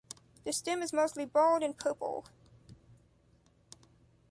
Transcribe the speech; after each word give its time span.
The 0.45 0.51
stem 0.51 0.81
is 0.81 0.93
mostly 0.93 1.25
bald 1.25 1.61
and 1.61 1.77
purple. 1.77 2.25